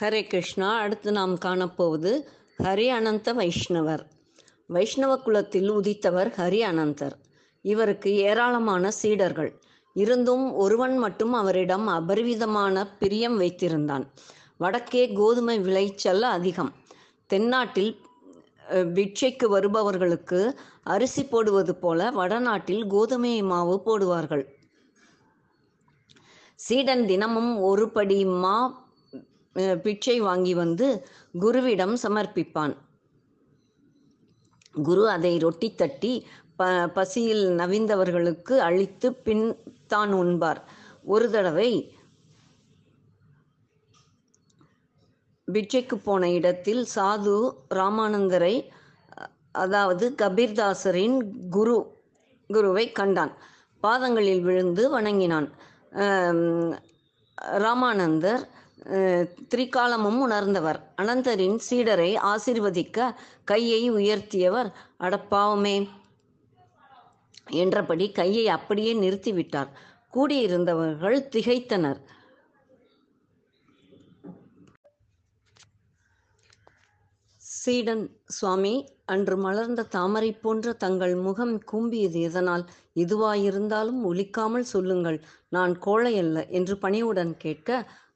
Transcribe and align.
ஹரே 0.00 0.20
கிருஷ்ணா. 0.26 0.68
அடுத்து 0.76 1.12
நாம் 1.12 1.34
காணப்போவது 1.44 2.12
ஹரி 2.62 2.86
அனந்த 2.96 3.32
வைஷ்ணவர். 3.32 4.02
வைஷ்ணவ 4.66 5.12
குலத்தில் 5.16 5.68
உதித்தவர் 5.70 6.30
ஹரி 6.36 6.60
அனந்தர். 6.70 7.14
இவருக்கு 7.64 8.10
ஏராளமான 8.14 8.90
சீடர்கள். 8.90 9.50
இருந்தும் 9.96 10.46
ஒருவன் 10.54 10.96
மட்டும் 10.96 11.32
அவரிடம் 11.32 11.86
அபரிவிதமான 11.88 12.84
பிரியம் 12.98 13.40
வைத்திருந்தான். 13.40 14.04
வடக்கே 14.56 15.04
கோதுமை 15.12 15.56
விளைச்சல் 15.58 16.22
அதிகம். 16.22 16.72
தென்னாட்டில் 17.30 17.92
பிட்சைக்கு 18.96 19.46
வருபவர்களுக்கு 19.56 20.40
அரிசி 20.82 21.24
போடுவது 21.24 21.74
போல 21.76 22.10
வடநாட்டில் 22.10 22.84
கோதுமை 22.86 23.34
மாவு 23.42 23.76
போடுவார்கள். 23.86 24.44
சீடன் 26.60 27.06
தினமும் 27.06 27.52
ஒரு 27.60 27.86
படி 27.90 28.18
மா 28.24 28.56
பிச்சை 29.84 30.16
வாங்கி 30.20 30.52
வந்து 30.62 30.86
குருவிடம் 31.42 31.94
சமர்ப்பிப்பான். 32.04 32.74
குரு 34.86 35.04
அதை 35.16 35.32
ரொட்டி 35.44 35.68
தட்டி 35.80 36.12
ப 36.58 36.64
பசியில் 36.96 37.44
நவிந்தவர்களுக்கு 37.60 38.54
அளித்து 38.68 39.08
பின் 39.26 39.46
தான் 39.92 40.12
உண்பார். 40.20 40.60
ஒரு 41.14 41.26
தடவை 41.34 41.70
பிச்சைக்கு 45.48 45.96
போன 46.04 46.30
இடத்தில் 46.38 46.82
சாது 46.94 47.36
ராமானந்தரை 47.78 48.54
அதாவது 49.64 50.04
கபீர்தாசரின் 50.22 51.16
குரு 51.56 51.76
குருவை 52.50 52.86
கண்டான். 52.98 53.32
பாதங்களில் 53.82 54.42
விழுந்து 54.46 54.82
வணங்கினான். 54.96 55.48
ராமானந்தர் 57.64 58.44
திரிகாலமும் 58.86 60.18
உணர்ந்தவர். 60.20 60.78
அனந்தரின் 61.02 61.58
சீடரை 61.68 62.10
ஆசிர்வதிக்க 62.32 62.98
கையை 63.44 63.82
உயர்த்தியவர் 63.92 64.70
அடப்பாவமே 65.00 65.76
என்றபடி 67.52 68.06
கையை 68.10 68.48
அப்படியே 68.48 68.92
நிறுத்திவிட்டார். 68.94 69.70
கூடியிருந்தவர்கள் 70.14 71.18
திகைத்தனர். 71.32 72.00
சீடன் 77.64 78.02
சுவாமி 78.28 78.72
அன்று 79.04 79.36
மலர்ந்த 79.36 79.82
தாமரை 79.84 80.30
போன்ற 80.32 80.72
தங்கள் 80.72 81.14
முகம் 81.16 81.54
கூம்பியது 81.72 82.18
எதனால்? 82.20 82.64
எதுவாயிருந்தாலும் 82.94 84.00
ஒலிக்காமல் 84.04 84.66
சொல்லுங்கள். 84.72 85.18
நான் 85.48 85.74
கோழையல்ல 85.86 86.38
என்று 86.50 86.74
பணிவுடன் 86.78 87.32
கேட்க 87.36 87.70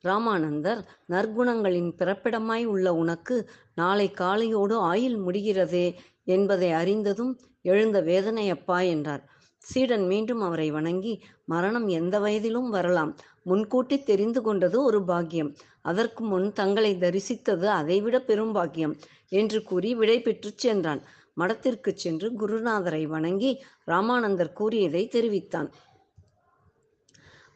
ராமானந்தர் 0.05 0.81
நற்குணங்களின் 1.07 1.91
பிறப்பிடமாய் 1.99 2.65
உள்ள 2.65 2.89
உனக்கு 2.95 3.37
நாளை 3.75 4.09
காலையோடு 4.21 4.77
ஆயுள் 4.91 5.19
முடிகிறதே 5.25 5.87
என்பதை 6.25 6.71
அறிந்ததும் 6.73 7.33
எழுந்த 7.63 7.99
வேதனை 8.01 8.47
அப்பா 8.51 8.81
என்றார். 8.95 9.25
சீடன் 9.67 10.07
மீண்டும் 10.07 10.41
அவரை 10.41 10.69
வணங்கி 10.71 11.15
மரணம் 11.45 11.89
எந்த 11.89 12.17
வயதிலும் 12.21 12.69
வரலாம். 12.69 13.13
முன்கூட்டி 13.49 13.97
தெரிந்து 14.03 14.41
கொண்டது 14.43 14.77
ஒரு 14.85 15.01
பாக்கியம். 15.11 15.51
அதற்கு 15.83 16.23
முன் 16.25 16.49
தங்களை 16.53 16.93
தரிசித்தது 16.97 17.67
அதைவிட 17.79 18.17
பெரும் 18.21 18.53
பாக்கியம் 18.53 18.95
என்று 19.33 19.59
கூறி 19.63 19.91
விடை 19.95 20.19
பெற்று 20.23 20.51
சென்றான். 20.57 21.03
மடத்திற்கு 21.37 21.91
சென்று 21.95 22.29
குருநாதரை 22.41 23.03
வணங்கி 23.07 23.51
ராமானந்தர் 23.87 24.57
கூறியதை 24.61 25.03
தெரிவித்தான். 25.09 25.69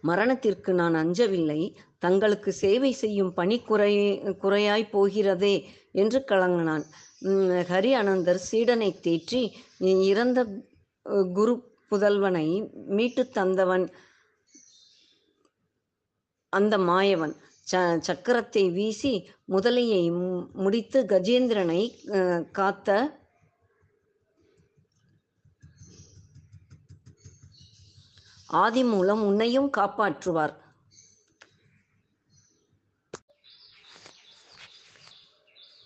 மரணத்திற்கு 0.04 0.70
நான் 0.72 0.96
அஞ்சவில்லை. 1.02 1.60
தங்களுக்கு 2.04 2.50
சேவை 2.62 2.92
செய்யும் 2.92 3.32
பணி 3.34 3.56
குறை 3.62 3.92
குறையாய் 4.42 4.84
போகிறதே 4.90 5.54
என்று 5.94 6.20
கலங்கினான். 6.30 6.84
உம், 7.22 7.50
ஹரி 7.70 7.92
அனந்தர் 8.00 8.40
சீடனை 8.48 8.90
தேற்றி 9.04 9.42
இறந்த 10.10 10.38
குரு 11.34 11.54
புதல்வனை 11.90 12.46
மீட்டுத் 12.96 13.34
தந்தவன் 13.36 13.84
அந்த 16.52 16.78
மாயவன். 16.78 17.34
ச 17.70 17.74
சக்கரத்தை 18.06 18.72
வீசி 18.72 19.30
முதலையை 19.48 20.12
மு- 20.12 20.52
முடித்து 20.52 21.02
கஜேந்திரனை 21.02 21.80
காத்த 22.50 22.88
ஆதி 28.46 28.84
மூலம் 28.84 29.26
உன்னையும் 29.26 29.70
காப்பாற்றுவார். 29.76 30.56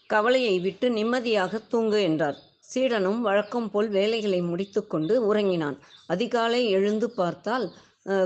கவலையை 0.07 0.61
விட்டு 0.61 0.91
நிம்மதியாக 0.91 1.59
தூங்கு 1.59 2.03
என்றார். 2.03 2.39
சீடனும் 2.75 3.21
வழக்கம் 3.21 3.71
போல் 3.71 3.89
வேலைகளை 3.89 4.41
முடித்துக்கொண்டு 4.41 5.27
உறங்கினான். 5.27 5.79
அதிகாலை 6.07 6.71
எழுந்து 6.71 7.11
பார்த்தால் 7.11 7.73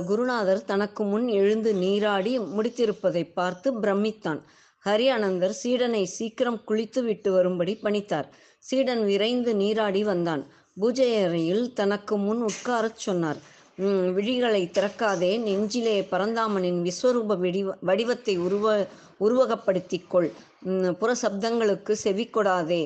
குருநாதர் 0.08 0.64
தனக்கு 0.64 1.02
முன் 1.04 1.26
எழுந்து 1.40 1.70
நீராடி 1.74 2.32
முடித்திருப்பதை 2.56 3.22
பார்த்து 3.38 3.68
பிரமித்தான். 3.80 4.40
ஹரி 4.84 5.06
அனந்தர் 5.16 5.54
சீடனை 5.62 6.02
சீக்கிரம் 6.16 6.58
குளித்து 6.68 7.00
விட்டு 7.04 7.30
வரும்படி 7.32 7.74
பணித்தார். 7.84 8.28
சீடன் 8.64 9.02
விரைந்து 9.04 9.52
நீராடி 9.54 10.02
வந்தான். 10.04 10.42
பூஜை 10.76 11.10
அறையில் 11.24 11.64
தனக்கு 11.72 12.14
முன் 12.16 12.42
உட்காரச் 12.42 13.02
சொன்னார். 13.06 13.40
விழிகளை 14.16 14.62
திறக்காதே. 14.76 15.32
நெஞ்சிலே 15.46 15.96
பரந்தாமனின் 16.12 16.80
விஸ்வரூப 16.86 17.38
வடிவ 17.44 17.76
வடிவத்தை 17.90 18.34
உருவ 18.46 18.66
உருவகப்படுத்திக் 19.26 20.08
கொள். 20.12 20.30
புற 21.00 21.10
சப்தங்களுக்கு 21.22 21.92
செவி 22.04 22.26
கொடாதே. 22.36 22.82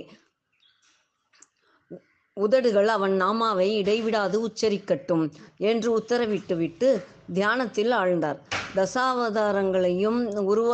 உதடுகள் 2.37 2.89
அவன் 2.89 3.15
நாமாவை 3.23 3.67
இடைவிடாது 3.73 4.37
உச்சரிக்கட்டும் 4.47 5.25
என்று 5.63 5.89
உத்தரவிட்டுவிட்டு 5.99 6.89
தியானத்தில் 7.33 7.93
ஆழ்ந்தார். 7.93 8.39
தசாவதாரங்களையும் 8.75 10.19
உருவ 10.45 10.71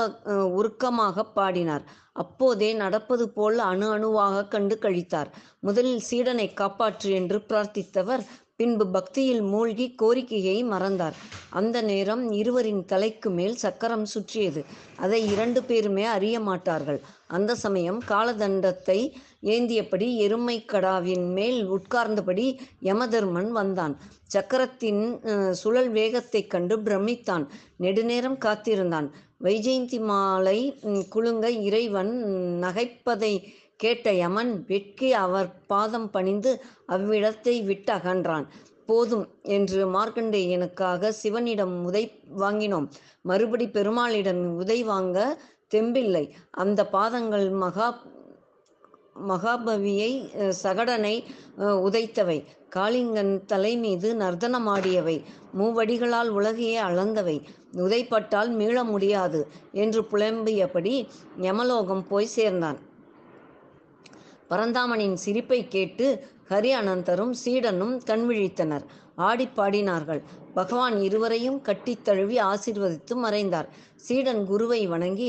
உருக்கமாக 0.59 1.25
பாடினார். 1.35 1.85
அப்போதே 2.13 2.71
நடப்பது 2.75 3.25
போல் 3.29 3.59
அணு 3.59 3.89
அணுவாக 3.91 4.47
கண்டு 4.47 4.77
கழித்தார். 4.83 5.29
முதலில் 5.61 6.03
சீடனை 6.11 6.49
காப்பாற்று 6.55 7.11
என்று 7.11 7.39
பிரார்த்தித்தவர் 7.49 8.25
பின்பு 8.61 8.87
பக்தியில் 8.87 9.41
மூழ்கி 9.41 9.95
கோரிக்கையை 9.95 10.63
மறந்தார். 10.63 11.17
அந்த 11.51 11.83
நேரம் 11.83 12.33
இருவரின் 12.33 12.85
தலைக்கு 12.85 13.31
மேல் 13.31 13.57
சக்கரம் 13.57 14.05
சுற்றியது. 14.05 14.65
அதை 14.97 15.27
இரண்டு 15.27 15.63
பேருமே 15.63 16.05
அறிய 16.05 16.41
மாட்டார்கள். 16.41 17.01
அந்த 17.27 17.55
சமயம் 17.55 18.03
காலதண்டத்தை 18.09 19.13
ஏந்தியபடி 19.43 20.17
எருமை 20.17 20.65
கடாவின் 20.65 21.33
மேல் 21.33 21.71
உட்கார்ந்தபடி 21.71 22.59
யமதர்மன் 22.83 23.49
வந்தான். 23.49 23.99
சக்கரத்தின் 24.35 25.51
சுழல் 25.51 25.91
வேகத்தைக் 25.91 26.51
கண்டு 26.51 26.79
பிரமித்தான். 26.79 27.47
நெடுநேரம் 27.77 28.39
காத்திருந்தான். 28.39 29.11
வைஜெயந்தி 29.43 30.01
மாலை 30.01 30.79
குலுங்க 31.09 31.49
இறைவன் 31.49 32.11
நகைப்பதை 32.63 33.43
கேட்ட 33.83 34.13
யமன் 34.23 34.53
வெட்கி 34.71 35.11
அவர் 35.25 35.49
பாதம் 35.73 36.09
பணிந்து 36.15 36.53
அவ்விடத்தை 36.95 37.55
விட்டு 37.69 37.93
அகன்றான். 37.99 38.47
போதும் 38.89 39.27
என்று 39.57 39.81
மார்க்கண்டேயனுக்காக 39.97 41.11
சிவனிடம் 41.21 41.75
உதை 41.89 42.05
வாங்கினோம். 42.43 42.87
மறுபடி 43.23 43.67
பெருமாளிடம் 43.77 44.43
உதை 44.63 44.79
வாங்க 44.83 45.19
தெம்பில்லை. 45.75 46.25
அந்த 46.63 46.81
பாதங்கள் 46.97 47.47
மகா 47.65 47.89
மகாபவியை 49.31 50.11
சகடனை 50.63 51.15
உதைத்தவை. 51.87 52.37
காளிங்கன் 52.77 53.33
தலை 53.53 53.73
மீது 53.77 54.09
நர்த்தனமாடியவை 54.21 55.17
மூவடிகளால் 55.59 56.31
உலகையே 56.39 56.77
அளந்தவை. 56.89 57.37
உதைப்பட்டால் 57.85 58.51
மீள 58.59 58.85
முடியாது 58.93 59.41
என்று 59.83 60.03
புலம்பியபடி 60.13 60.95
யமலோகம் 61.47 62.05
போய் 62.11 62.35
சேர்ந்தான். 62.37 62.79
பரந்தாமனின் 64.51 65.17
சிரிப்பை 65.25 65.61
கேட்டு 65.69 66.07
ஹரி 66.51 66.71
அனந்தரும் 66.81 67.35
சீடனும் 67.45 67.95
கண்விழித்தனர். 68.11 68.85
ஆடி 69.29 69.47
பாடினார்கள். 69.57 70.21
பகவான் 70.55 70.97
இருவரையும் 71.03 71.59
கட்டி 71.61 71.93
தழுவி 72.03 72.37
ஆசிர்வதித்து 72.51 73.15
மறைந்தார். 73.15 73.69
சீடன் 74.07 74.43
குருவை 74.45 74.81
வணங்கி 74.87 75.29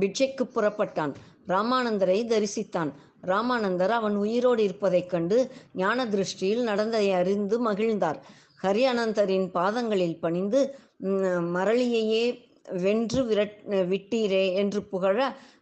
பிட்சைக்கு 0.00 0.44
புறப்பட்டான். 0.54 1.14
ராமானந்தரை 1.48 2.18
தரிசித்தான். 2.32 2.90
ராமானந்தர் 3.26 3.94
அவன் 3.98 4.16
உயிரோடு 4.16 4.62
இருப்பதைக் 4.62 5.10
கண்டு 5.10 5.38
ஞான 5.74 6.04
திருஷ்டியில் 6.06 6.62
நடந்ததை 6.62 7.10
அறிந்து 7.12 7.56
மகிழ்ந்தார். 7.70 8.20
ஹரி 8.62 8.84
அனந்தரின் 8.92 9.48
பாதங்களில் 9.50 10.20
பணிந்து 10.20 10.60
மரளியையே 11.56 12.24
வென்று 12.66 13.22
விரட் 13.22 13.58
விட்டீரே 13.88 14.44
என்று 14.54 14.80
புகழ 14.82 15.18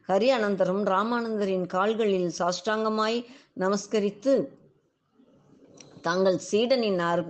ஹரி 0.09 0.29
அனந்தரும் 0.37 0.83
ராமானந்தரின் 0.85 1.67
கால்களில் 1.67 2.31
சாஷ்டாங்கமாய் 2.39 3.19
நமஸ்கரித்து 3.57 4.35
தாங்கள் 6.03 6.39
சீடனின் 6.51 7.01
அற் 7.11 7.25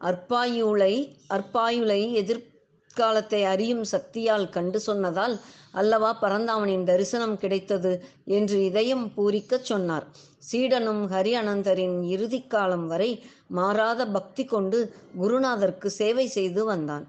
அற்பாயுளை 0.00 0.94
அற்பாயுளை 1.28 2.00
எதிர்காலத்தை 2.20 3.40
அறியும் 3.44 3.84
சக்தியால் 3.84 4.46
கண்டு 4.48 4.80
சொன்னதால் 4.80 5.34
அல்லவா 5.72 6.10
பரந்தாமனின் 6.22 6.84
தரிசனம் 6.84 7.36
கிடைத்தது 7.38 7.92
என்று 8.38 8.56
இதயம் 8.64 9.06
பூரிக்கச் 9.16 9.68
சொன்னார். 9.70 10.06
சீடனும் 10.50 11.02
ஹரி 11.12 11.32
அனந்தரின் 11.40 11.98
இறுதி 12.14 12.40
காலம் 12.46 12.86
வரை 12.86 13.10
மாறாத 13.58 14.06
பக்தி 14.06 14.44
கொண்டு 14.44 14.78
குருநாதருக்கு 15.20 15.90
சேவை 16.00 16.26
செய்து 16.26 16.64
வந்தான். 16.64 17.04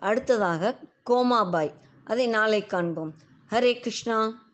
அடுத்ததாக 0.00 0.78
கோமாபாய் 1.10 1.72
அதை 2.04 2.26
நாளை 2.26 2.66
காண்போம். 2.66 3.14
ஹரே 3.50 3.72
கிருஷ்ணா. 3.80 4.49